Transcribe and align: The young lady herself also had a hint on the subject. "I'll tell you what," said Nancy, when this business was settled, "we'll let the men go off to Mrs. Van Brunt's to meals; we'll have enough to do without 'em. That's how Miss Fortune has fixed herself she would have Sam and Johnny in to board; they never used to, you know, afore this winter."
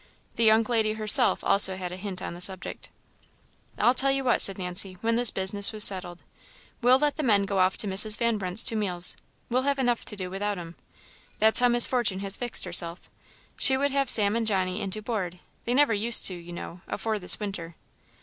The 0.35 0.43
young 0.43 0.63
lady 0.63 0.93
herself 0.93 1.43
also 1.43 1.75
had 1.77 1.91
a 1.91 1.95
hint 1.95 2.23
on 2.23 2.33
the 2.33 2.41
subject. 2.41 2.89
"I'll 3.77 3.93
tell 3.93 4.09
you 4.11 4.23
what," 4.23 4.41
said 4.41 4.57
Nancy, 4.57 4.97
when 5.01 5.15
this 5.15 5.29
business 5.29 5.71
was 5.71 5.83
settled, 5.83 6.23
"we'll 6.81 6.97
let 6.97 7.17
the 7.17 7.21
men 7.21 7.43
go 7.43 7.59
off 7.59 7.77
to 7.77 7.87
Mrs. 7.87 8.17
Van 8.17 8.39
Brunt's 8.39 8.63
to 8.63 8.75
meals; 8.75 9.15
we'll 9.47 9.61
have 9.61 9.77
enough 9.77 10.03
to 10.05 10.15
do 10.15 10.31
without 10.31 10.57
'em. 10.57 10.73
That's 11.37 11.59
how 11.59 11.67
Miss 11.67 11.85
Fortune 11.85 12.21
has 12.21 12.35
fixed 12.35 12.65
herself 12.65 13.11
she 13.57 13.77
would 13.77 13.91
have 13.91 14.09
Sam 14.09 14.35
and 14.35 14.47
Johnny 14.47 14.81
in 14.81 14.89
to 14.89 15.03
board; 15.03 15.37
they 15.65 15.75
never 15.75 15.93
used 15.93 16.25
to, 16.25 16.33
you 16.33 16.51
know, 16.51 16.81
afore 16.87 17.19
this 17.19 17.39
winter." 17.39 17.75